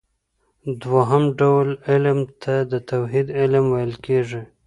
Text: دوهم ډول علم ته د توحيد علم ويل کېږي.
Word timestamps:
دوهم 0.81 1.23
ډول 1.39 1.67
علم 1.89 2.19
ته 2.41 2.53
د 2.71 2.73
توحيد 2.91 3.27
علم 3.39 3.65
ويل 3.73 3.93
کېږي. 4.05 4.41